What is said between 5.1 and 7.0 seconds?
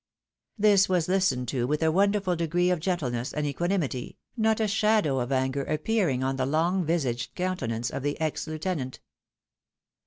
of anger appearing on the long